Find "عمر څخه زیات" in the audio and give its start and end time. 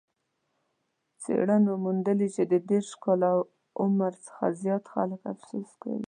3.81-4.83